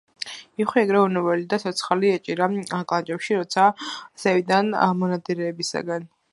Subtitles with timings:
[0.63, 2.49] იხვი ეგრევე უვნებელი და ცოცხალი ეჭირა
[3.01, 3.69] კლანჭებში, როცა
[4.25, 6.13] ზევიდან მონადირისაგან